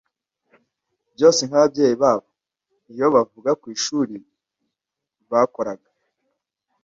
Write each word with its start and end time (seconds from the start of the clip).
byose 1.15 1.41
nk’ababyeyi 1.47 1.95
babo. 2.03 2.27
Iyo 2.93 3.05
bavaga 3.13 3.51
ku 3.61 3.65
ishuri 3.75 4.15
bakoraga 5.31 5.89